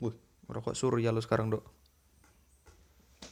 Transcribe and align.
Wih, 0.00 0.14
ngerokok 0.46 0.74
surya 0.74 1.12
lu 1.12 1.20
sekarang, 1.20 1.52
Dok. 1.52 1.64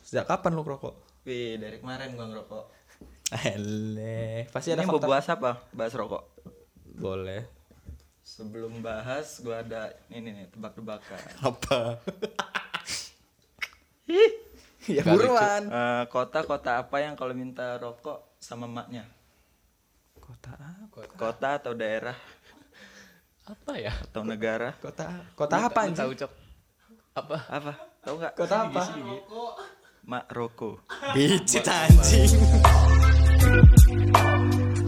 Sejak 0.04 0.28
kapan 0.28 0.52
lu 0.52 0.62
ngerokok? 0.62 0.94
Wih, 1.24 1.56
dari 1.56 1.80
kemarin 1.80 2.12
gua 2.14 2.28
ngerokok. 2.28 2.64
Ele, 3.34 4.46
pasti 4.52 4.70
Ini 4.70 4.78
ada 4.78 4.86
mau 4.86 5.00
fakta. 5.00 5.08
bahas 5.10 5.26
apa? 5.26 5.50
Bahas 5.72 5.92
rokok. 5.96 6.22
Boleh. 6.94 7.42
Sebelum 8.22 8.78
bahas, 8.78 9.40
gua 9.40 9.64
ada 9.64 9.90
ini 10.08 10.30
nih 10.30 10.46
tebak-tebakan. 10.52 11.20
Apa? 11.42 11.98
ya 14.94 15.02
buruan. 15.02 15.62
Eh, 15.66 16.04
Kota-kota 16.12 16.78
apa 16.78 16.96
yang 17.00 17.16
kalau 17.16 17.32
minta 17.32 17.80
rokok 17.80 18.36
sama 18.36 18.68
maknya? 18.68 19.08
Kota 20.20 20.52
apa? 20.56 21.08
Kota 21.16 21.48
atau 21.58 21.72
daerah 21.72 22.16
Apa 23.44 23.76
ya? 23.76 23.92
atau 23.92 24.24
negara? 24.24 24.72
Kota 24.80 25.04
kota 25.36 25.68
apa 25.68 25.84
anjing? 25.84 26.00
Tahu 26.00 26.12
cok. 26.16 26.32
Apa? 27.12 27.36
Apa? 27.52 27.72
Tahu 28.00 28.14
nggak? 28.16 28.32
Kota 28.40 28.56
apa? 28.72 28.82
Mak 30.08 30.24
Roko. 30.32 30.80
Bicit 31.12 31.68
anjing. 31.68 32.32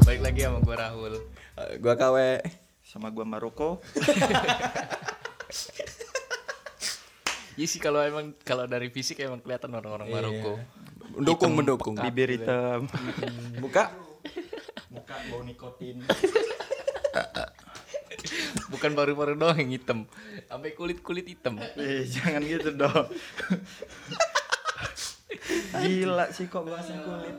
Baik 0.09 0.21
lagi 0.25 0.41
sama 0.49 0.65
gue 0.65 0.73
Rahul. 0.73 1.15
Eh, 1.61 1.77
gua 1.85 1.95
KW. 2.01 2.17
Sama 2.81 3.13
gua 3.13 3.29
Maroko. 3.29 3.77
Iya 7.57 7.65
sih 7.73 7.81
kalau 7.81 8.05
emang 8.05 8.37
kalau 8.45 8.69
dari 8.69 8.93
fisik 8.93 9.17
emang 9.25 9.41
kelihatan 9.41 9.73
orang-orang 9.73 10.13
Maroko. 10.13 10.61
Mendukung, 11.17 11.53
mendukung. 11.57 11.95
Bibir 11.97 12.37
hitam. 12.37 12.85
Buka. 13.65 13.97
Muka 14.93 15.17
bau 15.33 15.41
nikotin. 15.41 16.05
Bukan 18.67 18.93
baru-baru 18.93 19.35
doang 19.35 19.57
yang 19.57 19.71
hitam, 19.71 20.05
sampai 20.45 20.73
kulit-kulit 20.73 21.25
hitam. 21.25 21.57
Eh, 21.77 22.05
jangan 22.05 22.41
gitu 22.41 22.73
dong. 22.73 23.07
Gila 25.77 26.27
sih 26.31 26.47
kok 26.47 26.63
bahasnya 26.63 27.01
kulit. 27.01 27.37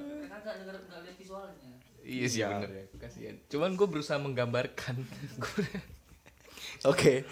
Iya 2.01 2.25
sih 2.25 2.39
bener 2.41 2.69
ya, 2.69 2.83
kasihan. 2.97 3.35
Cuman 3.47 3.75
gue 3.75 3.83
berusaha 3.85 4.15
menggambarkan. 4.15 4.95
Gua- 5.35 5.83
Oke. 6.91 7.27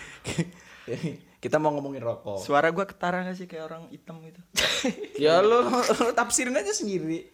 Kita 1.40 1.56
mau 1.56 1.72
ngomongin 1.72 2.02
rokok. 2.02 2.42
Suara 2.42 2.70
gua 2.70 2.84
ketara 2.84 3.24
gak 3.24 3.38
sih 3.38 3.46
kayak 3.46 3.66
orang 3.66 3.88
hitam 3.88 4.20
gitu? 4.20 4.42
ya 5.24 5.40
lu, 5.40 5.64
lu 5.70 6.12
tafsirin 6.12 6.58
aja 6.58 6.74
sendiri. 6.74 7.30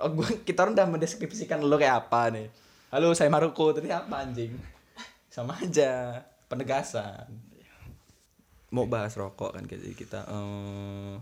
Oh, 0.00 0.10
gua, 0.10 0.26
kita 0.42 0.64
orang 0.64 0.74
udah 0.74 0.88
mendeskripsikan 0.88 1.60
lu 1.60 1.76
kayak 1.76 2.08
apa 2.08 2.32
nih. 2.32 2.46
Halo, 2.90 3.12
saya 3.12 3.28
Maruko. 3.28 3.70
Tadi 3.70 3.86
apa 3.86 4.24
anjing? 4.24 4.56
Sama 5.30 5.54
aja. 5.62 6.26
Penegasan. 6.50 7.30
Mau 8.74 8.86
bahas 8.90 9.14
rokok 9.14 9.54
kan 9.54 9.64
kayak 9.66 9.94
kita. 9.94 10.26
eh 10.26 11.14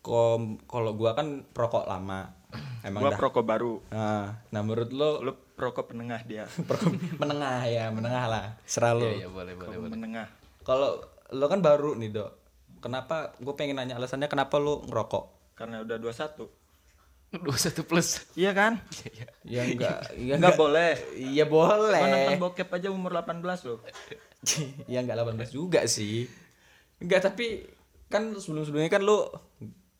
kom 0.00 0.56
kalau 0.64 0.96
gua 0.96 1.12
kan 1.18 1.44
perokok 1.50 1.84
lama. 1.84 2.30
Emang 2.86 3.04
Gua 3.04 3.10
dah. 3.12 3.18
perokok 3.18 3.44
baru. 3.44 3.74
Nah, 3.92 4.40
nah 4.48 4.60
menurut 4.64 4.90
lo 4.94 5.20
Lu 5.20 5.34
perokok 5.34 5.92
penengah 5.92 6.22
dia. 6.24 6.46
perokok 6.68 6.94
menengah 7.18 7.66
ya, 7.66 7.90
menengah 7.90 8.24
lah. 8.30 8.46
Serah 8.64 8.94
lo. 8.96 9.06
Iya 9.06 9.26
iya 9.26 9.28
boleh 9.28 9.54
boleh 9.58 9.76
boleh. 9.76 9.90
menengah. 9.92 10.26
Kalau 10.62 11.02
lo 11.34 11.46
kan 11.50 11.60
baru 11.60 11.94
nih, 11.98 12.10
Dok. 12.14 12.30
Kenapa 12.80 13.36
gue 13.36 13.54
pengen 13.58 13.76
nanya 13.76 14.00
alasannya 14.00 14.30
kenapa 14.30 14.56
lo 14.56 14.80
ngerokok? 14.88 15.52
Karena 15.52 15.84
udah 15.84 16.00
21. 16.00 16.59
Dua 17.30 17.54
satu 17.54 17.82
plus. 17.82 18.26
Iya 18.34 18.50
kan? 18.50 18.82
Ya 19.46 19.62
enggak, 19.62 20.02
ya 20.18 20.34
Enggak 20.34 20.58
boleh. 20.58 20.98
Iya 21.14 21.46
Gua 21.46 21.78
nonton 21.78 22.02
boleh. 22.02 22.36
bokep 22.36 22.68
aja 22.68 22.88
umur 22.88 23.14
18 23.14 23.38
loh. 23.64 23.78
ya 24.92 24.98
enggak 24.98 25.14
18 25.16 25.46
juga 25.48 25.86
sih. 25.86 26.26
Enggak, 26.98 27.22
tapi 27.24 27.70
kan 28.06 28.34
sebelum-sebelumnya 28.34 28.90
kan 28.90 29.00
lo 29.00 29.30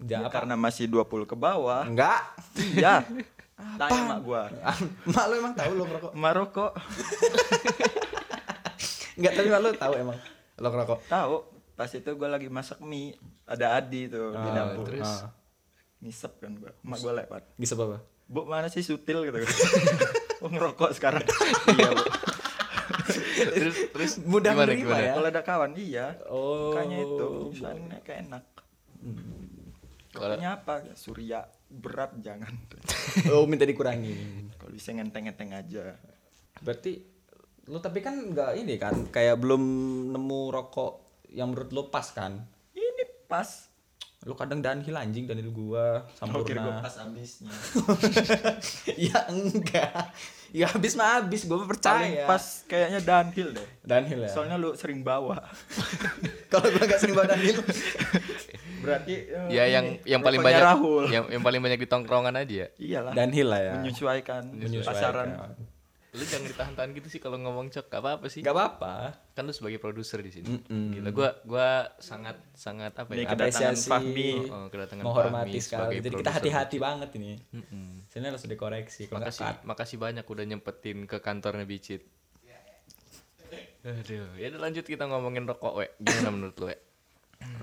Ya, 0.01 0.19
enggak 0.19 0.27
apa? 0.27 0.37
karena 0.43 0.55
masih 0.57 0.85
20 0.87 1.07
ke 1.25 1.35
bawah. 1.35 1.87
Enggak. 1.87 2.35
Iya. 2.57 3.07
Tanya 3.79 4.03
mak 4.09 4.21
gua. 4.25 4.49
mak 5.07 5.25
lo 5.27 5.35
emang 5.37 5.53
tahu 5.53 5.71
lo 5.73 5.85
ngerokok? 5.85 6.13
Maroko 6.17 6.67
Enggak, 9.15 9.33
tapi 9.35 9.49
mak 9.49 9.61
lo 9.61 9.69
tahu 9.75 9.93
emang 9.95 10.19
lo 10.57 10.69
ngerokok. 10.69 10.99
tahu 11.07 11.35
pas 11.73 11.89
itu 11.89 12.11
gua 12.13 12.29
lagi 12.29 12.49
masak 12.49 12.81
mie 12.81 13.17
ada 13.45 13.73
Adi 13.75 14.09
tuh 14.09 14.33
di 14.33 14.49
dapur 14.51 14.85
terus? 14.87 15.05
Ah. 15.07 15.33
Ngisep 16.01 16.33
kan 16.37 16.57
gua 16.57 16.73
mak 16.81 16.99
gua 16.99 17.13
lewat. 17.15 17.43
Bisa 17.55 17.75
apa? 17.75 18.01
bu 18.25 18.47
mana 18.47 18.67
sih 18.67 18.81
sutil 18.81 19.27
gitu 19.27 19.43
oh 20.43 20.49
ngerokok 20.49 20.91
sekarang. 20.93 21.25
Iya 21.71 21.91
bu. 21.91 22.05
Terus 23.41 23.77
terus 23.91 24.13
Mudah 24.23 24.53
gimana, 24.53 24.69
menerima 24.69 24.85
gimana? 24.87 25.03
ya? 25.03 25.13
kalau 25.17 25.29
ada 25.29 25.43
kawan 25.43 25.73
iya. 25.75 26.07
Oh. 26.27 26.71
makanya 26.71 26.99
itu 27.01 27.27
misalnya 27.51 27.99
kayak 28.01 28.21
enak. 28.29 28.45
Kalau- 30.11 30.31
Rokoknya 30.31 30.51
apa 30.53 30.75
surya 30.95 31.41
berat 31.67 32.13
jangan. 32.19 32.53
Oh, 33.35 33.43
minta 33.43 33.67
dikurangin. 33.67 34.47
kalau 34.55 34.71
bisa 34.71 34.93
ngenteng-ngenteng 34.93 35.51
aja. 35.51 35.99
Berarti 36.61 37.03
lo 37.67 37.79
tapi 37.79 37.99
kan 37.99 38.15
enggak 38.15 38.55
ini 38.55 38.75
kan? 38.77 39.11
Kayak 39.11 39.39
belum 39.39 39.63
nemu 40.11 40.41
rokok 40.51 40.93
yang 41.31 41.51
menurut 41.51 41.71
lo 41.71 41.83
pas 41.89 42.07
kan? 42.07 42.39
ini 42.71 43.03
pas 43.27 43.70
Lo 44.21 44.35
kadang 44.35 44.61
danhil 44.61 44.93
anjing 44.93 45.25
danhil 45.25 45.49
gua 45.49 46.05
Oke, 46.21 46.53
gue 46.53 46.53
sampurna. 46.53 46.79
pas 46.79 46.93
habisnya. 46.95 47.49
ya 49.09 49.19
enggak. 49.27 50.13
Ya 50.51 50.69
habis 50.69 50.93
mah 50.93 51.19
habis 51.19 51.45
gua 51.45 51.57
Paling 51.57 51.71
percaya. 51.71 52.27
pas 52.27 52.45
kayaknya 52.67 53.01
downhill 53.01 53.49
deh. 53.51 53.65
danhil 53.81 54.21
ya. 54.21 54.29
Soalnya 54.29 54.57
lu 54.57 54.77
sering 54.77 55.01
bawa. 55.01 55.41
Kalau 56.53 56.69
gua 56.69 56.85
enggak 56.85 57.01
sering 57.01 57.17
bawa 57.17 57.33
danhil. 57.33 57.65
Berarti 58.85 59.15
eh, 59.25 59.49
Ya 59.49 59.65
yang 59.71 59.87
ini, 59.91 60.05
yang 60.05 60.21
paling 60.21 60.41
banyak 60.41 60.63
Rahul. 60.63 61.05
yang 61.09 61.25
yang 61.31 61.41
paling 61.41 61.61
banyak 61.61 61.79
di 61.79 61.89
tongkrongan 61.89 62.35
aja 62.35 62.55
ya. 62.55 62.69
Iyalah. 62.77 63.13
danhil 63.15 63.49
lah 63.49 63.61
ya. 63.63 63.73
menyesuaikan, 63.79 64.43
Menyesuaikan. 64.53 64.85
pasaran. 64.85 65.29
Lu 66.11 66.27
jangan 66.27 66.51
ditahan-tahan 66.51 66.91
gitu 66.99 67.07
sih 67.07 67.23
kalau 67.23 67.39
ngomong 67.39 67.71
cok, 67.71 67.87
gak 67.87 68.03
apa-apa 68.03 68.27
sih. 68.27 68.43
Enggak 68.43 68.59
apa-apa. 68.59 68.95
Kan 69.31 69.47
lu 69.47 69.55
sebagai 69.55 69.79
produser 69.79 70.19
di 70.19 70.35
sini. 70.35 70.51
Mm-mm. 70.59 70.99
Gila 70.99 71.11
gua 71.15 71.31
gua 71.47 71.69
sangat 72.03 72.35
sangat 72.59 72.99
apa 72.99 73.15
ya? 73.15 73.31
kedatangan. 73.31 73.79
Fahmi. 73.79 74.31
Oh, 74.51 74.67
kedatangan 74.67 75.05
Menghormati 75.07 75.55
Fahmi 75.55 75.61
sekali. 75.63 75.83
sebagai 75.87 75.99
Jadi 76.03 76.17
kita 76.19 76.31
hati-hati 76.35 76.77
banget 76.83 77.11
ini. 77.15 77.39
Mm-mm. 77.55 78.11
Sini 78.11 78.27
harus 78.27 78.43
dikoreksi. 78.43 79.07
Kalau 79.07 79.23
Makasih 79.23 79.47
makasih 79.63 79.97
banyak 80.03 80.27
udah 80.27 80.45
nyempetin 80.51 81.07
ke 81.07 81.23
kantornya 81.23 81.63
Bicit. 81.63 82.03
Aduh, 83.81 84.37
ya 84.37 84.53
lanjut 84.61 84.85
kita 84.85 85.09
ngomongin 85.09 85.49
rokok, 85.49 85.81
we. 85.81 85.89
Gimana 86.05 86.29
menurut 86.29 86.57
lu, 86.61 86.69
we? 86.69 86.77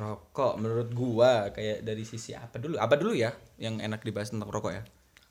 Rokok 0.01 0.57
menurut 0.57 0.89
gua 0.89 1.53
kayak 1.53 1.85
dari 1.85 2.01
sisi 2.01 2.33
apa 2.33 2.57
dulu? 2.57 2.81
Apa 2.81 2.97
dulu 2.97 3.13
ya 3.13 3.37
yang 3.61 3.77
enak 3.77 4.01
dibahas 4.01 4.33
tentang 4.33 4.49
rokok 4.49 4.73
ya? 4.73 4.81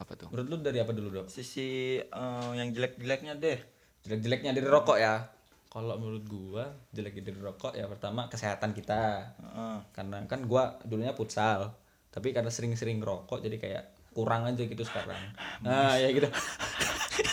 Apa 0.06 0.14
tuh? 0.14 0.28
Menurut 0.30 0.46
lu 0.46 0.56
dari 0.62 0.78
apa 0.78 0.94
dulu, 0.94 1.08
Dok? 1.10 1.26
Sisi 1.26 1.98
eh, 1.98 2.50
yang 2.54 2.70
jelek-jeleknya 2.70 3.34
deh. 3.34 3.58
Jelek-jeleknya 4.06 4.54
dari 4.54 4.68
rokok 4.70 5.02
ya. 5.02 5.26
Kalau 5.66 5.98
menurut 5.98 6.24
gua 6.30 6.64
jeleknya 6.94 7.34
dari 7.34 7.40
rokok 7.42 7.74
ya 7.74 7.90
pertama 7.90 8.30
kesehatan 8.30 8.70
kita. 8.70 9.34
Heeh. 9.42 9.76
Karena 9.90 10.22
kan 10.30 10.46
gua 10.46 10.78
dulunya 10.86 11.10
futsal, 11.10 11.74
tapi 12.14 12.30
karena 12.30 12.54
sering-sering 12.54 13.02
rokok 13.02 13.42
jadi 13.42 13.58
kayak 13.58 13.84
kurang 14.14 14.46
aja 14.46 14.62
gitu 14.62 14.86
sekarang. 14.86 15.18
Nah, 15.66 15.98
ya 15.98 16.08
gitu. 16.14 16.30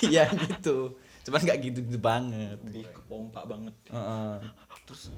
Iya 0.03 0.31
gitu. 0.31 0.95
Cuman 1.27 1.39
nggak 1.43 1.59
gitu-gitu 1.59 1.99
banget. 1.99 2.55
Lebih 2.59 2.87
kepompa 2.91 3.43
banget. 3.47 3.75
Heeh. 3.91 4.35
terus 4.83 5.15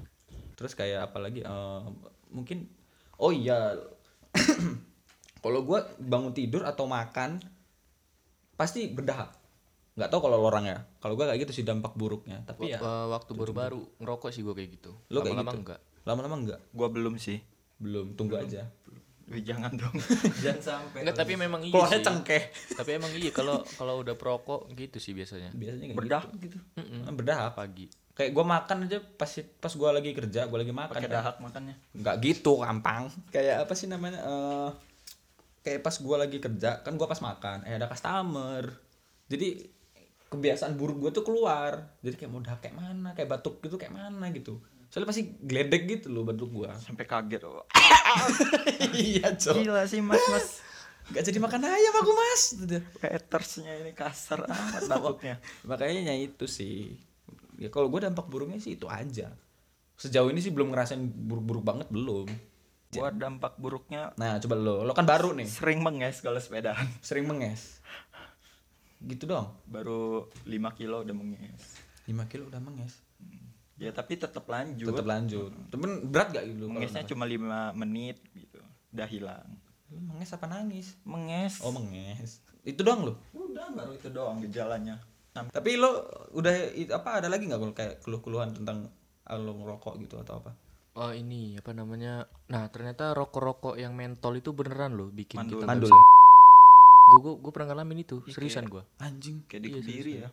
terus 0.53 0.73
kayak 0.77 1.09
apalagi 1.09 1.41
eh, 1.41 1.81
mungkin 2.29 2.69
oh 3.17 3.33
iya 3.33 3.73
kalau 5.45 5.61
gua 5.61 5.85
bangun 5.99 6.33
tidur 6.33 6.63
atau 6.63 6.85
makan 6.85 7.37
pasti 8.55 8.87
berdahak 8.87 9.29
nggak 9.93 10.09
tahu 10.09 10.21
kalau 10.23 10.41
orang 10.41 10.65
ya 10.65 10.77
kalau 10.97 11.13
gua 11.13 11.29
kayak 11.29 11.45
gitu 11.45 11.53
sih 11.53 11.63
dampak 11.63 11.93
buruknya 11.93 12.41
tapi 12.43 12.67
ya 12.67 12.79
Eh, 12.79 13.05
waktu 13.07 13.31
baru-baru 13.31 13.79
ngerokok 13.97 14.29
sih 14.29 14.41
gua 14.41 14.51
kayak 14.51 14.69
gitu. 14.73 14.91
lo 15.07 15.21
kayak 15.21 15.31
Lama-lama 15.31 15.45
gitu 15.45 15.59
enggak. 15.61 15.79
lama-lama 16.03 16.35
enggak 16.37 16.59
Gua 16.71 16.87
belum 16.89 17.15
sih. 17.15 17.39
belum 17.77 18.15
tunggu 18.15 18.35
aja 18.37 18.65
Wih, 19.25 19.41
jangan 19.41 19.73
dong. 19.73 19.89
jangan 20.43 20.61
sampai. 20.61 21.01
Enggak, 21.01 21.17
tapi 21.17 21.33
memang 21.35 21.57
iya 21.59 21.73
keluarnya 21.73 21.97
sih. 21.97 22.05
cengkeh 22.05 22.43
Tapi 22.75 22.89
emang 22.93 23.09
iya 23.11 23.31
kalau 23.31 23.57
kalau 23.71 23.97
udah 23.99 24.13
perokok 24.13 24.69
gitu 24.71 24.97
sih 24.97 25.11
biasanya. 25.11 25.49
biasanya 25.51 25.85
kayak 25.89 25.97
Berdah 25.97 26.23
gitu. 26.35 26.45
gitu. 26.45 26.57
Ah, 27.01 27.09
berdahak 27.11 27.53
Pagi. 27.53 27.85
kayak 28.13 28.31
gua 28.31 28.45
makan 28.45 28.85
aja 28.85 28.97
pas 29.01 29.27
pas 29.55 29.73
gua 29.73 29.91
lagi 29.91 30.11
kerja 30.11 30.45
gua 30.45 30.57
lagi 30.57 30.71
makan 30.71 30.93
Pakai 30.93 31.03
kan. 31.03 31.15
dahak 31.15 31.35
makannya. 31.39 31.75
nggak 31.93 32.15
gitu 32.21 32.51
gampang 32.57 33.09
kayak 33.27 33.65
apa 33.65 33.73
sih 33.73 33.87
namanya 33.87 34.19
eh 34.19 34.69
kayak 35.65 35.81
pas 35.81 35.97
gua 35.97 36.21
lagi 36.21 36.37
kerja 36.37 36.79
kan 36.79 36.93
gua 36.93 37.09
pas 37.09 37.17
makan 37.19 37.65
eh 37.65 37.73
ada 37.73 37.89
customer 37.89 38.69
jadi 39.25 39.65
kebiasaan 40.25 40.77
buruk 40.77 40.97
gua 40.99 41.09
tuh 41.09 41.25
keluar 41.25 41.97
jadi 41.99 42.15
kayak 42.15 42.29
mau 42.29 42.39
dahak 42.39 42.61
kayak 42.61 42.77
mana 42.77 43.09
kayak 43.11 43.29
batuk 43.31 43.57
gitu 43.59 43.75
kayak 43.75 43.91
mana 43.91 44.29
gitu 44.29 44.61
soalnya 44.85 45.09
pasti 45.09 45.23
geledek 45.41 45.83
gitu 45.89 46.07
loh 46.07 46.23
batuk 46.23 46.53
gua 46.53 46.71
Sampai 46.85 47.03
kaget. 47.03 47.41
Oh, 47.43 47.59
iya 48.93 49.33
cok 49.33 49.55
Gila 49.57 49.83
sih 49.83 49.99
mas 49.99 50.21
mas. 50.29 50.61
nggak 51.05 51.23
jadi 51.25 51.37
makan 51.37 51.61
ayam 51.65 51.95
aku 51.97 52.11
mas 52.13 52.43
Gitu. 52.55 52.77
Hatersnya 53.01 53.73
ini 53.81 53.91
kasar 53.91 54.45
amat 54.45 54.85
batuknya. 54.85 55.35
makanya 55.69 56.13
itu 56.13 56.45
sih 56.45 56.95
ya 57.57 57.67
kalau 57.67 57.89
gua 57.89 58.05
dampak 58.05 58.29
buruknya 58.29 58.61
sih 58.61 58.77
itu 58.77 58.85
aja 58.85 59.33
Sejauh 59.95 60.27
ini 60.27 60.43
sih 60.43 60.51
belum 60.51 60.75
ngerasain 60.75 60.99
buruk-buruk 60.99 61.63
banget 61.63 61.87
belum. 61.87 62.27
Buat 63.01 63.15
dampak 63.19 63.53
buruknya 63.59 64.15
Nah, 64.15 64.39
coba 64.39 64.55
lo, 64.55 64.87
lo 64.87 64.91
kan 64.95 65.07
baru 65.07 65.35
nih, 65.35 65.47
sering 65.47 65.83
menges 65.83 66.23
kalau 66.23 66.39
sepedaan. 66.39 66.87
sering 67.07 67.27
menges. 67.27 67.83
Gitu 69.03 69.27
dong. 69.27 69.53
Baru 69.67 70.31
5 70.47 70.77
kilo 70.79 71.03
udah 71.03 71.15
menges. 71.15 71.79
5 72.07 72.31
kilo 72.31 72.47
udah 72.47 72.61
menges. 72.63 73.01
Ya 73.75 73.91
tapi 73.91 74.15
tetap 74.15 74.47
lanjut. 74.47 74.87
Tetap 74.87 75.07
lanjut. 75.07 75.51
Temen 75.67 76.07
berat 76.07 76.31
gak 76.31 76.47
gitu? 76.47 76.71
Mengesnya 76.71 77.03
cuma 77.03 77.27
5 77.27 77.75
menit 77.75 78.17
gitu. 78.31 78.59
Udah 78.95 79.07
hilang. 79.07 79.47
Lu 79.91 79.99
menges 79.99 80.31
apa 80.31 80.47
nangis? 80.47 80.95
Menges. 81.03 81.59
Oh, 81.59 81.75
menges. 81.75 82.39
Itu 82.63 82.81
doang 82.81 83.11
lo. 83.11 83.13
Udah 83.35 83.67
baru 83.75 83.91
itu 83.93 84.07
doang 84.09 84.39
gejalanya. 84.39 84.97
Tapi 85.35 85.75
lo 85.75 86.07
udah 86.31 86.71
apa 86.95 87.19
ada 87.19 87.27
lagi 87.27 87.43
nggak 87.51 87.59
kalau 87.59 87.75
kayak 87.75 87.95
keluh-keluhan 87.99 88.55
tentang 88.55 88.87
lo 89.27 89.51
ngerokok 89.59 89.99
gitu 89.99 90.15
atau 90.23 90.39
apa? 90.39 90.55
Oh 90.95 91.11
ini 91.11 91.59
apa 91.59 91.75
namanya? 91.75 92.23
Nah 92.47 92.71
ternyata 92.71 93.11
rokok-rokok 93.11 93.75
yang 93.75 93.91
mentol 93.91 94.39
itu 94.39 94.55
beneran 94.55 94.95
loh 94.95 95.11
bikin 95.11 95.43
Mandul. 95.43 95.59
kita. 95.59 95.67
Mandul. 95.67 95.91
Gue 97.05 97.19
gue 97.19 97.33
gue 97.43 97.51
pernah 97.51 97.75
ngalamin 97.75 98.07
itu 98.07 98.23
seriusan 98.31 98.71
gue. 98.71 98.79
Anjing. 99.03 99.43
kayak 99.45 99.61
di 99.61 99.69
Kediri 99.75 100.13
ya. 100.23 100.29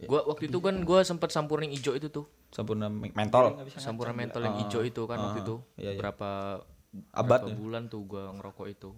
Gue 0.00 0.18
waktu 0.18 0.50
itu 0.50 0.58
kan 0.58 0.82
gue 0.82 1.00
sempet 1.06 1.30
sampurin 1.30 1.70
hijau 1.70 1.94
itu 1.94 2.10
tuh. 2.10 2.26
Sampurna 2.50 2.90
me- 2.90 3.14
mentol. 3.14 3.54
Bisa 3.62 3.78
Sampuran 3.78 4.18
mentol 4.18 4.42
yang 4.42 4.58
hijau 4.58 4.82
itu 4.82 5.06
kan 5.06 5.18
waktu 5.22 5.46
itu. 5.46 5.56
iya, 5.78 5.94
iya. 5.94 6.00
Berapa 6.02 6.58
Abad 7.14 7.46
berapa 7.46 7.54
ya? 7.54 7.56
bulan 7.56 7.82
tuh 7.86 8.02
gue 8.02 8.24
ngerokok 8.34 8.66
itu. 8.66 8.90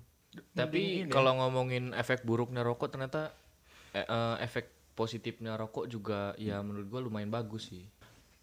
Tapi 0.57 1.13
kalau 1.13 1.37
ngomongin 1.45 1.93
efek 1.93 2.25
buruknya 2.25 2.65
rokok 2.65 2.89
ternyata 2.89 3.37
eh, 3.93 4.01
eh, 4.01 4.37
efek 4.41 4.97
positifnya 4.97 5.61
rokok 5.61 5.93
juga 5.93 6.33
ya 6.41 6.65
menurut 6.65 6.89
gue 6.89 7.01
lumayan 7.05 7.29
bagus 7.29 7.69
sih. 7.69 7.85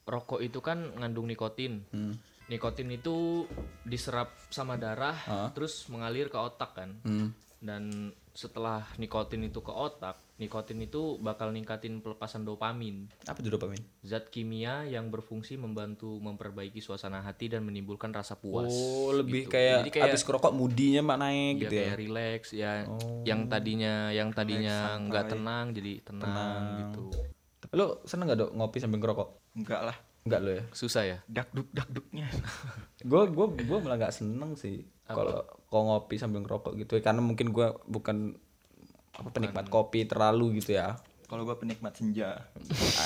Rokok 0.06 0.46
itu 0.46 0.62
kan 0.62 0.94
ngandung 1.02 1.26
nikotin. 1.26 1.82
Hmm. 1.90 2.14
Nikotin 2.50 2.90
itu 2.90 3.46
diserap 3.86 4.34
sama 4.50 4.76
darah 4.76 5.16
terus 5.54 5.86
mengalir 5.88 6.28
ke 6.28 6.38
otak 6.38 6.74
kan. 6.74 6.98
Hmm. 7.06 7.32
Dan 7.60 8.16
setelah 8.32 8.88
nikotin 8.96 9.44
itu 9.44 9.60
ke 9.60 9.68
otak, 9.68 10.16
nikotin 10.40 10.80
itu 10.80 11.20
bakal 11.20 11.52
ningkatin 11.52 12.00
pelepasan 12.00 12.48
dopamin. 12.48 13.12
Apa 13.28 13.44
itu 13.44 13.52
dopamin? 13.52 13.84
Zat 14.00 14.32
kimia 14.32 14.88
yang 14.88 15.12
berfungsi 15.12 15.60
membantu 15.60 16.24
memperbaiki 16.24 16.80
suasana 16.80 17.20
hati 17.20 17.52
dan 17.52 17.68
menimbulkan 17.68 18.16
rasa 18.16 18.40
puas. 18.40 18.72
Oh, 18.72 19.12
lebih 19.12 19.52
gitu. 19.52 19.60
kayak, 19.60 19.84
Jadi 19.84 19.92
kayak 19.92 20.08
abis 20.16 20.24
kerokok 20.24 20.56
moodinya 20.56 21.04
mak 21.04 21.18
naik 21.20 21.54
ya 21.60 21.62
gitu 21.68 21.74
ya. 21.76 21.84
kayak 21.84 21.98
relax 22.00 22.42
ya 22.56 22.72
yang 23.28 23.42
tadinya 23.52 23.94
yang 24.16 24.30
tadinya 24.32 24.96
nggak 24.96 25.26
tenang 25.36 25.66
jadi 25.76 25.94
tenang, 26.08 26.62
gitu 26.80 27.06
Lo 27.70 28.02
seneng 28.02 28.34
gak 28.34 28.40
dok 28.42 28.52
ngopi 28.58 28.82
sambil 28.82 28.98
ngerokok? 28.98 29.30
Enggak 29.54 29.82
lah. 29.86 29.98
Enggak 30.22 30.40
lo 30.40 30.52
ya? 30.52 30.64
susah 30.72 31.04
ya 31.04 31.18
Dakduk 31.26 31.68
dakduknya. 31.70 32.28
Gue 33.10 33.22
gua 33.28 33.48
gua 33.48 33.78
malah 33.80 33.98
gak 34.02 34.16
seneng 34.16 34.54
sih 34.54 34.84
kalau 35.06 35.42
kalau 35.66 35.84
ngopi 35.90 36.16
sambil 36.16 36.40
ngerokok 36.40 36.78
gitu 36.78 36.94
ya 36.94 37.04
karena 37.04 37.20
mungkin 37.20 37.50
gue 37.50 37.68
bukan 37.84 38.36
apa 39.12 39.30
penikmat 39.30 39.66
kopi 39.68 40.04
terlalu 40.04 40.60
gitu 40.60 40.74
ya. 40.74 41.00
Kalau 41.24 41.44
gua 41.44 41.56
penikmat 41.56 41.94
senja. 41.94 42.50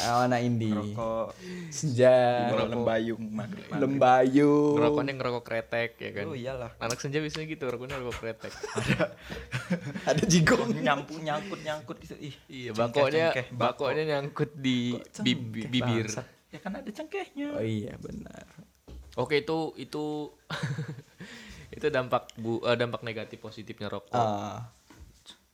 Ah, 0.02 0.24
Anak 0.24 0.42
indie. 0.42 0.72
Rokok 0.72 1.36
Senja, 1.70 2.48
Ngerokok 2.48 2.72
lembayung 2.72 3.20
maghrib. 3.26 3.66
maghrib. 3.66 3.80
lembayung. 3.80 4.74
ngerokoknya 4.74 5.14
ngerokok 5.14 5.44
kretek 5.44 5.90
ya 5.98 6.10
kan 6.14 6.26
Oh 6.26 6.34
iyalah. 6.34 6.72
anak 6.78 6.98
senja 6.98 7.20
biasanya 7.20 7.46
gitu 7.46 7.64
rokoknya 7.66 7.96
rokok 7.98 8.18
kretek 8.18 8.52
Ada 10.10 10.24
jigong. 10.24 10.72
Nyampu 10.78 11.20
nyangkut 11.20 11.60
nyangkut 11.62 11.98
gitu. 12.00 12.16
Ih. 12.18 12.36
iya 12.48 12.70
cengkeh, 12.70 12.80
bakonya 12.96 13.26
cengkeh, 13.30 13.46
bako. 13.50 13.64
bakonya 13.86 14.04
nyangkut 14.10 14.50
di 14.54 14.78
bibi- 15.20 15.68
bibir 15.68 16.08
Ya 16.54 16.60
kan 16.60 16.72
ada 16.72 16.86
cengkehnya. 16.88 17.50
Oh 17.52 17.62
iya 17.62 17.98
benar. 17.98 18.46
oke 19.14 19.36
itu 19.36 19.58
itu 19.76 20.06
itu 21.76 21.86
dampak 21.88 22.30
bu 22.36 22.62
eh, 22.62 22.74
dampak 22.74 23.02
negatif 23.02 23.38
positifnya 23.38 23.86
rokok 23.88 24.14
Ah. 24.14 24.70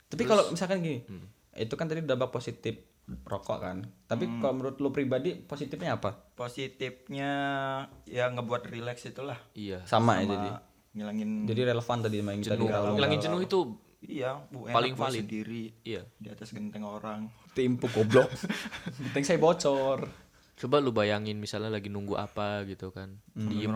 Tapi 0.06 0.24
kalau 0.24 0.50
misalkan 0.50 0.80
gini, 0.80 1.06
itu 1.54 1.74
kan 1.74 1.86
tadi 1.86 2.01
dampak 2.01 2.30
positif 2.30 2.75
rokok 3.22 3.60
kan. 3.60 3.78
Tapi 4.06 4.28
kalau 4.38 4.54
menurut 4.56 4.78
lo 4.78 4.90
pribadi 4.90 5.38
positifnya 5.38 5.96
apa? 5.96 6.18
Positifnya 6.34 7.31
ya 8.06 8.28
ngebuat 8.28 8.68
relax 8.68 9.06
itulah. 9.06 9.38
iya 9.54 9.84
Sama, 9.84 10.18
ya 10.18 10.22
Sama 10.22 10.34
jadi. 10.36 10.50
ngilangin 10.90 11.30
Jadi 11.46 11.62
relevan 11.63 11.98
tadi 12.00 12.18
sama 12.18 12.30
yang 12.30 12.42
tadi 12.42 12.50
jenuh 12.51 12.68
kalau 12.68 12.90
ngilangin 12.92 13.19
jenuh 13.22 13.42
itu 13.42 13.60
iya 14.01 14.31
bu 14.44 14.66
enak 14.66 14.74
Paling 14.74 14.94
valid. 14.96 15.22
sendiri 15.22 15.63
iya 15.84 16.01
di 16.16 16.28
atas 16.28 16.50
genteng 16.50 16.81
orang. 16.81 17.30
timpu 17.51 17.86
goblok. 17.88 18.25
Penting 19.06 19.24
saya 19.24 19.38
bocor. 19.38 20.10
Coba 20.60 20.84
lu 20.84 20.92
bayangin 20.92 21.40
misalnya 21.40 21.72
lagi 21.72 21.88
nunggu 21.88 22.20
apa 22.20 22.68
gitu 22.68 22.92
kan. 22.92 23.16
Diem 23.32 23.72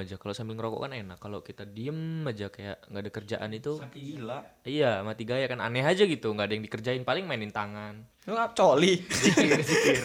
aja. 0.00 0.16
Kalau 0.16 0.32
sambil 0.32 0.56
ngerokok 0.56 0.88
kan 0.88 0.92
enak. 0.96 1.20
Kalau 1.20 1.44
kita 1.44 1.68
diem 1.68 2.24
aja 2.24 2.48
kayak 2.48 2.80
nggak 2.88 3.02
ada 3.04 3.12
kerjaan 3.12 3.50
itu 3.52 3.76
Sakit 3.76 4.00
gila. 4.00 4.40
iya 4.64 5.04
mati 5.04 5.28
gaya 5.28 5.44
kan 5.44 5.60
aneh 5.60 5.84
aja 5.84 6.08
gitu, 6.08 6.32
nggak 6.32 6.48
ada 6.48 6.54
yang 6.56 6.64
dikerjain 6.64 7.04
paling 7.04 7.28
mainin 7.28 7.52
tangan. 7.52 8.08
Lu 8.24 8.40
ngap 8.40 8.56
coli. 8.56 9.04
Zikir 9.04 9.60
zikir. 9.68 10.00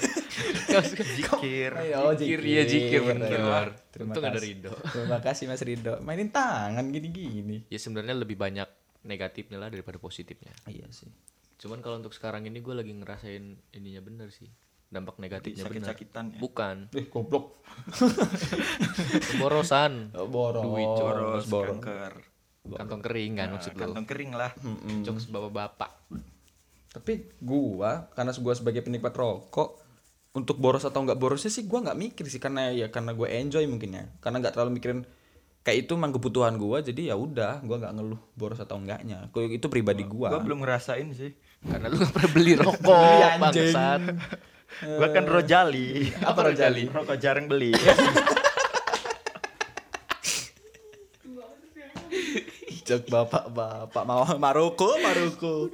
Zikir. 1.15 1.71
Oh, 2.03 2.11
Jikir 2.11 2.39
iya 2.43 2.63
jikir 2.67 2.99
bener. 2.99 3.79
Terima 3.87 4.11
Untung 4.11 4.27
ada 4.27 4.35
kasih. 4.35 4.43
Rido. 4.43 4.71
Terima 4.91 5.19
kasih 5.23 5.43
Mas 5.47 5.63
Rido. 5.63 5.93
Mainin 6.03 6.35
tangan 6.35 6.83
gini-gini. 6.91 7.63
Ya 7.71 7.79
sebenarnya 7.79 8.19
lebih 8.19 8.35
banyak 8.35 8.67
negatifnya 9.07 9.55
lah 9.55 9.71
daripada 9.71 9.95
positifnya. 9.95 10.51
Iya 10.67 10.91
sih. 10.91 11.07
Cuman 11.59 11.79
kalau 11.79 11.99
untuk 12.03 12.11
sekarang 12.11 12.43
ini 12.43 12.59
gue 12.59 12.75
lagi 12.75 12.91
ngerasain 12.91 13.55
ininya 13.71 14.01
bener 14.03 14.29
sih. 14.35 14.51
Dampak 14.89 15.15
negatifnya 15.17 15.63
bener. 15.63 15.85
Sakit-sakitan 15.85 16.25
ya. 16.33 16.37
Bukan, 16.37 16.75
Eh, 16.91 17.05
goblok. 17.05 17.61
borosan, 19.37 20.09
Boros. 20.11 20.63
Duit, 20.63 20.87
Boros, 20.87 21.45
boros. 21.45 21.77
kanker. 21.77 22.13
kantong 22.69 23.01
kering 23.01 23.33
kan 23.33 23.47
maksud 23.51 23.73
lu. 23.73 23.79
Kantong 23.79 24.05
kering 24.05 24.31
lah. 24.33 24.51
Jokes 25.01 25.25
bapak-bapak. 25.27 25.89
Tapi 26.89 27.13
gua 27.39 28.09
karena 28.11 28.33
gua 28.35 28.53
sebagai 28.53 28.81
penikmat 28.81 29.09
rokok 29.11 29.77
untuk 30.31 30.57
boros 30.57 30.81
atau 30.83 31.01
nggak 31.01 31.17
borosnya 31.17 31.49
sih 31.49 31.65
gua 31.65 31.81
nggak 31.81 31.97
mikir 31.97 32.25
sih 32.25 32.37
karena 32.37 32.69
ya 32.69 32.89
karena 32.89 33.13
gue 33.13 33.25
enjoy 33.27 33.65
mungkin 33.65 33.89
ya 33.91 34.05
karena 34.19 34.37
nggak 34.37 34.53
terlalu 34.53 34.77
mikirin 34.77 35.01
kayak 35.59 35.85
itu 35.85 35.91
emang 35.91 36.09
kebutuhan 36.11 36.53
gua 36.55 36.81
jadi 36.81 37.09
ya 37.09 37.15
udah 37.15 37.61
gua 37.61 37.77
nggak 37.77 37.93
ngeluh 37.93 38.21
boros 38.33 38.57
atau 38.57 38.77
enggaknya 38.77 39.25
itu 39.49 39.65
pribadi 39.67 40.05
gua 40.05 40.29
Gua 40.29 40.41
belum 40.41 40.61
ngerasain 40.61 41.09
sih. 41.11 41.33
Karena 41.59 41.89
lu 41.89 41.97
gak 41.97 42.13
pernah 42.13 42.31
beli 42.31 42.53
rokok, 42.55 42.87
anjing. 43.35 43.41
bangsat. 43.41 44.01
Gua 44.85 45.07
kan 45.11 45.25
rojali. 45.25 46.13
apa 46.23 46.39
rojali 46.39 46.87
Rokok 46.87 47.17
jarang 47.19 47.45
beli. 47.49 47.73
jok 52.89 53.05
bapak 53.05 53.53
bapak 53.53 54.01
mau 54.01 54.25
Maroko 54.41 54.97
Maroko 54.97 55.69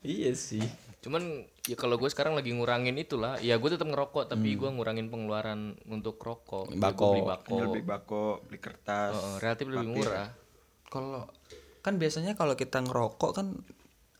iya 0.00 0.32
sih 0.32 0.64
Cuman 1.00 1.48
ya 1.64 1.76
kalau 1.80 1.96
gue 1.96 2.12
sekarang 2.12 2.36
lagi 2.36 2.52
ngurangin 2.52 2.92
itulah, 3.00 3.40
ya 3.40 3.56
gue 3.56 3.70
tetap 3.72 3.88
ngerokok 3.88 4.36
tapi 4.36 4.52
gue 4.52 4.68
ngurangin 4.68 5.08
pengeluaran 5.08 5.72
untuk 5.88 6.20
rokok. 6.20 6.68
Ya, 6.68 6.76
Bako. 6.76 7.16
beli 7.16 7.24
bako. 7.24 7.56
Beli 7.72 7.80
bako, 7.88 8.24
beli 8.44 8.58
kertas. 8.60 9.16
Heeh, 9.16 9.34
relatif 9.40 9.66
lebih 9.72 9.88
murah. 9.96 10.28
kalau 10.92 11.24
kan 11.80 11.96
biasanya 11.96 12.36
kalau 12.36 12.52
kita 12.52 12.84
ngerokok 12.84 13.32
kan 13.32 13.56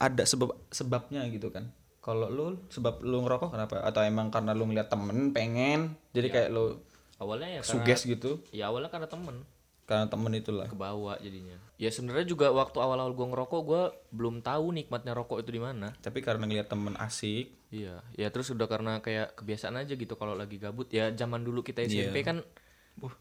ada 0.01 0.25
sebab 0.25 0.57
sebabnya 0.73 1.27
gitu 1.29 1.53
kan 1.53 1.69
kalau 2.01 2.27
lu 2.33 2.47
sebab 2.73 3.05
lu 3.05 3.21
ngerokok 3.25 3.53
kenapa 3.53 3.85
atau 3.85 4.01
emang 4.05 4.33
karena 4.33 4.57
lu 4.57 4.65
ngeliat 4.69 4.89
temen 4.89 5.37
pengen 5.37 5.97
jadi 6.17 6.29
kayak 6.33 6.49
lu 6.53 6.81
Awalnya 7.21 7.61
ya 7.61 7.61
karena 7.61 7.73
suges 7.85 8.01
gitu 8.09 8.31
ya 8.49 8.73
awalnya 8.73 8.89
karena 8.89 9.05
temen 9.05 9.45
karena 9.85 10.07
temen 10.07 10.31
itulah 10.39 10.71
ke 10.71 10.79
bawah 10.79 11.19
jadinya. 11.19 11.59
Ya 11.75 11.91
sebenarnya 11.91 12.23
juga 12.23 12.55
waktu 12.55 12.79
awal-awal 12.79 13.11
gue 13.11 13.27
ngerokok 13.27 13.61
gue 13.67 13.83
belum 14.15 14.39
tahu 14.39 14.71
nikmatnya 14.71 15.19
rokok 15.19 15.43
itu 15.43 15.51
di 15.51 15.59
mana. 15.59 15.91
tapi 15.99 16.23
karena 16.23 16.47
ngeliat 16.47 16.71
temen 16.71 16.95
asik 16.95 17.59
Iya, 17.75 18.03
ya 18.19 18.31
terus 18.35 18.51
udah 18.51 18.67
karena 18.67 18.99
kayak 18.99 19.39
kebiasaan 19.39 19.79
aja 19.79 19.95
gitu 19.95 20.15
kalau 20.15 20.35
lagi 20.39 20.59
gabut. 20.63 20.91
Ya 20.95 21.11
zaman 21.15 21.43
dulu 21.43 21.63
kita 21.67 21.87
SMP 21.87 22.23
kan 22.27 22.43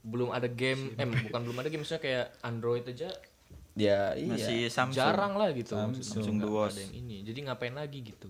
belum 0.06 0.30
ada 0.30 0.50
game, 0.50 0.94
eh 0.98 1.06
bukan 1.06 1.42
belum 1.46 1.58
ada 1.62 1.70
game, 1.70 1.86
misalnya 1.86 2.02
kayak 2.06 2.26
Android 2.46 2.86
aja 2.86 3.10
ya 3.80 4.12
iya 4.18 4.34
Masih 4.36 4.62
Samsung. 4.68 4.98
jarang 4.98 5.34
lah 5.38 5.50
gitu. 5.54 5.74
Samsung 5.74 6.42
Nggak 6.42 6.50
Duos. 6.50 6.74
ada 6.76 6.82
yang 6.86 6.94
ini. 6.98 7.18
Jadi 7.26 7.40
ngapain 7.46 7.74
lagi 7.78 8.02
gitu. 8.02 8.30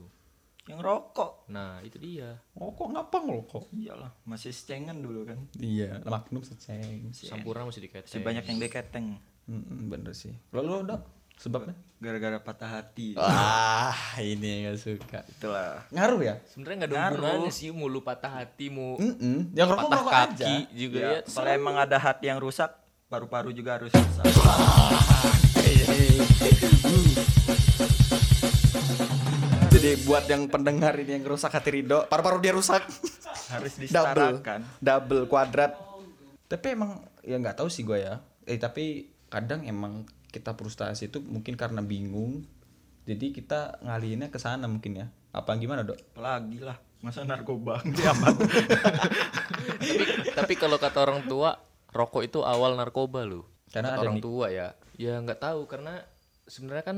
Yang 0.69 0.79
rokok. 0.79 1.31
Nah 1.49 1.81
itu 1.81 1.97
dia. 1.97 2.37
rokok 2.53 2.87
ngapa 2.89 3.17
ngerokok 3.19 3.63
Iyalah, 3.73 4.11
masih 4.23 4.51
secengan 4.51 4.95
dulu 4.95 5.25
kan. 5.25 5.39
iya 5.57 5.99
magnum 6.03 6.39
seceng 6.39 7.11
Sampurna 7.11 7.63
masih 7.63 7.81
diketeng. 7.81 8.07
Masih 8.07 8.21
banyak 8.21 8.43
yang 8.45 8.59
deketeng. 8.59 9.05
Mm-mm, 9.43 9.89
bener 9.89 10.13
sih 10.13 10.35
lalu 10.51 10.77
lu 10.77 10.81
dong 10.85 11.01
sebabnya 11.35 11.73
Gara-gara 11.97 12.37
patah 12.37 12.69
hati. 12.69 13.13
wah 13.13 13.93
ini 14.21 14.61
yang 14.61 14.69
gak 14.69 14.77
suka 14.77 15.19
Itulah. 15.25 15.81
ngaruh 15.89 16.21
ya 16.21 16.35
Sebenarnya 16.45 16.75
nggak 16.77 16.85
ada 16.85 16.95
Ngaruh. 16.95 17.17
hubungannya 17.17 17.51
sih 17.51 17.71
mulu 17.71 17.99
patah 17.99 18.31
hati, 18.35 18.69
mau 18.69 18.95
Mm-mm. 18.95 19.51
yang 19.51 19.67
rokok 19.67 19.89
patah 19.89 20.03
kaki 20.05 20.33
aja 20.37 20.49
juga 20.71 20.99
Ya, 20.99 21.11
ya. 21.11 21.19
kalau 21.25 21.49
emang 21.49 21.75
ada 21.75 21.97
hati 21.97 22.27
yang 22.27 22.37
rusak, 22.37 22.69
paru-paru 23.07 23.49
juga 23.49 23.75
harus 23.75 23.89
rusak. 23.89 24.21
Jadi 29.79 30.03
buat 30.03 30.27
yang 30.27 30.43
pendengar 30.45 30.91
ini 30.93 31.15
yang 31.15 31.23
rusak 31.25 31.49
hati 31.49 31.71
Rido, 31.73 32.03
paru-paru 32.03 32.43
dia 32.43 32.51
rusak. 32.51 32.83
harus 33.47 33.73
Double, 33.79 34.35
disetarakan. 34.35 34.59
double 34.77 35.23
kuadrat. 35.25 35.71
tapi 36.45 36.73
emang 36.73 36.97
ya 37.21 37.37
nggak 37.37 37.55
tahu 37.55 37.69
sih 37.69 37.81
gue 37.81 37.95
ya 37.99 38.19
eh 38.43 38.57
tapi 38.57 39.05
kadang 39.27 39.63
emang 39.63 40.03
kita 40.27 40.51
frustasi 40.51 41.07
itu 41.07 41.21
mungkin 41.21 41.53
karena 41.53 41.79
bingung 41.79 42.41
jadi 43.03 43.29
kita 43.29 43.59
ngalihinnya 43.79 44.27
ke 44.27 44.37
sana 44.37 44.65
mungkin 44.65 44.97
ya 44.97 45.07
apa 45.29 45.53
gimana 45.55 45.85
dok 45.85 46.01
Apalagi 46.11 46.57
lah. 46.59 46.73
Masa 46.99 47.21
narkoba 47.21 47.85
amat. 48.11 48.33
tapi 49.77 50.03
tapi 50.33 50.53
kalau 50.55 50.75
kata 50.75 50.99
orang 50.99 51.23
tua 51.23 51.53
rokok 51.87 52.25
itu 52.25 52.41
awal 52.41 52.73
narkoba 52.73 53.21
lu 53.23 53.45
Karena 53.67 53.93
Kata 53.93 53.95
ada 53.95 54.03
orang 54.03 54.17
nih- 54.17 54.25
tua 54.25 54.45
ya 54.49 54.67
ya 54.95 55.13
nggak 55.15 55.39
tahu 55.39 55.63
karena 55.63 56.01
sebenarnya 56.43 56.81
kan 56.83 56.97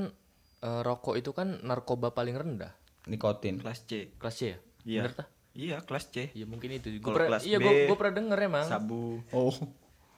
eh, 0.62 0.82
rokok 0.82 1.18
itu 1.18 1.32
kan 1.32 1.60
narkoba 1.62 2.14
paling 2.14 2.34
rendah. 2.34 2.72
Nikotin. 3.06 3.58
Kelas 3.58 3.84
C. 3.84 4.14
kelas 4.16 4.36
C 4.36 4.42
ya? 4.46 4.58
Iya. 4.82 5.02
bener 5.02 5.14
tah? 5.18 5.28
Iya, 5.52 5.78
kelas 5.84 6.06
C. 6.08 6.32
ya 6.32 6.46
mungkin 6.48 6.70
itu 6.72 6.88
Gua 7.02 7.12
pernah- 7.12 7.36
kelas 7.36 7.44
iya 7.44 7.58
B, 7.60 7.66
gua, 7.66 7.72
gua 7.92 7.98
pernah 7.98 8.14
denger 8.16 8.40
emang. 8.42 8.66
Sabu. 8.66 9.20
oh. 9.32 9.56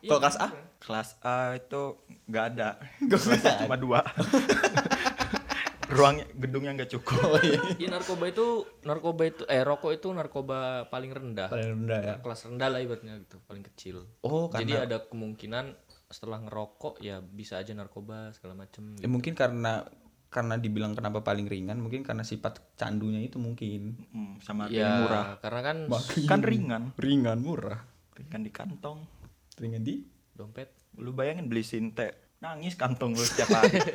Kalau 0.04 0.20
kelas 0.20 0.36
A? 0.36 0.48
Kelas 0.84 1.10
A 1.24 1.36
itu 1.56 1.82
nggak 2.28 2.46
ada. 2.54 2.76
Kelasnya 3.10 3.64
cuma 3.64 3.80
dua. 3.80 4.04
Ruangnya 5.94 6.26
gedungnya 6.34 6.72
nggak 6.76 6.92
cukup. 6.92 7.20
oh 7.24 7.40
iya. 7.40 7.60
Iya 7.78 7.88
narkoba 7.94 8.26
itu 8.28 8.46
narkoba 8.84 9.24
itu 9.30 9.44
eh 9.46 9.62
rokok 9.62 9.92
itu 9.94 10.08
narkoba 10.12 10.90
paling 10.90 11.12
rendah. 11.14 11.48
Paling 11.48 11.70
rendah 11.80 12.00
ya. 12.04 12.16
Kelas 12.20 12.50
rendah 12.50 12.68
lah 12.68 12.80
ibaratnya 12.84 13.14
gitu 13.22 13.40
paling 13.46 13.64
kecil. 13.64 14.04
Oh 14.26 14.52
jadi 14.52 14.84
karena 14.84 14.88
ada 14.90 14.98
kemungkinan 15.08 15.66
setelah 16.10 16.40
ngerokok 16.44 17.00
ya 17.00 17.22
bisa 17.22 17.58
aja 17.58 17.74
narkoba 17.74 18.30
segala 18.38 18.54
macem 18.54 18.94
ya 19.02 19.10
mungkin 19.10 19.34
karena 19.34 19.82
karena 20.34 20.58
dibilang 20.58 20.92
kenapa 20.92 21.22
paling 21.22 21.46
ringan 21.46 21.78
mungkin 21.78 22.02
karena 22.02 22.22
sifat 22.22 22.74
candunya 22.74 23.22
itu 23.22 23.38
mungkin 23.38 23.94
Hmm, 24.10 24.42
sama 24.42 24.66
ya 24.68 25.00
murah. 25.00 25.26
karena 25.38 25.62
kan 25.62 25.78
Kan 26.26 26.42
ringan. 26.42 26.84
ringan 26.98 27.40
murah 27.40 27.86
Ringan 28.12 28.42
di 28.42 28.50
kantong. 28.50 29.06
ringan 29.56 29.82
di 29.82 30.02
dompet 30.32 30.74
Lu 30.94 31.10
bayangin 31.10 31.46
beli 31.46 31.62
sinte, 31.62 32.14
nangis 32.40 32.74
kantong 32.74 33.14
lu 33.14 33.22
setiap 33.22 33.50
hari. 33.52 33.78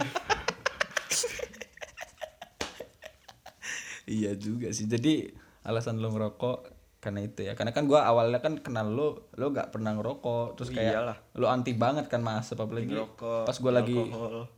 Iya 4.08 4.32
juga 4.34 4.72
sih. 4.72 4.88
Jadi 4.88 5.28
alasan 5.62 6.00
lo 6.00 6.08
ngerokok 6.08 6.58
karena 6.98 7.20
itu 7.22 7.44
ya. 7.44 7.52
Karena 7.52 7.70
kan 7.70 7.84
gua 7.84 8.02
awalnya 8.02 8.40
kan 8.40 8.56
kenal 8.56 8.88
lo, 8.88 9.28
lo 9.32 9.52
gak 9.52 9.70
pernah 9.70 9.92
ngerokok. 9.92 10.56
Terus 10.56 10.70
kayak 10.72 10.94
Iyalah. 10.96 11.16
lo 11.34 11.46
anti 11.46 11.72
banget 11.72 12.08
kan 12.08 12.18
mas, 12.18 12.48
apalagi 12.48 12.88
Ngerokok, 12.88 13.44
pas 13.44 13.56
gua 13.58 13.72
lagi 13.74 13.96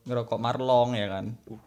ngerokok 0.06 0.38
Marlong 0.38 0.94
ya 0.94 1.06
kan. 1.10 1.34
Uh, 1.44 1.58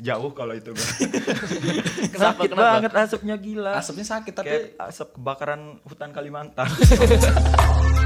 jauh 0.00 0.30
kalau 0.32 0.54
itu 0.56 0.70
gua. 0.72 0.88
Kenapa, 2.12 2.40
Sakit 2.40 2.48
kenapa? 2.52 2.72
banget 2.78 2.92
asapnya 2.94 3.36
gila. 3.36 3.72
Asapnya 3.76 4.06
sakit 4.06 4.32
tapi 4.32 4.48
Kayak 4.48 4.88
asap 4.88 5.08
kebakaran 5.18 5.60
hutan 5.84 6.10
Kalimantan. 6.14 6.68